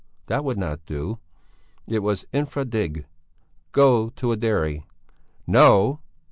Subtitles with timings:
[0.25, 1.19] That would not do;
[1.85, 3.05] it was infra dig.
[3.71, 4.83] Go to a dairy?
[5.45, 5.99] No!